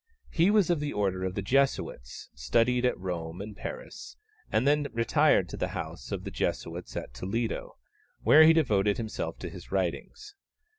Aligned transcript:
He 0.31 0.49
was 0.49 0.71
of 0.71 0.79
the 0.79 0.93
order 0.93 1.23
of 1.23 1.35
the 1.35 1.43
Jesuits, 1.43 2.29
studied 2.33 2.85
at 2.85 2.97
Rome 2.99 3.39
and 3.39 3.55
Paris, 3.55 4.17
and 4.51 4.67
then 4.67 4.87
retired 4.93 5.47
to 5.49 5.57
the 5.57 5.67
house 5.77 6.11
of 6.11 6.23
the 6.23 6.31
Jesuits 6.31 6.97
at 6.97 7.13
Toledo, 7.13 7.77
where 8.23 8.41
he 8.43 8.51
devoted 8.53 8.97
himself 8.97 9.37
to 9.37 9.49
his 9.51 9.71
writings. 9.71 10.33